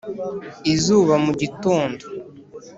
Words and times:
izuba 0.73 1.15
mu 1.25 1.31
gitondo 1.41 2.03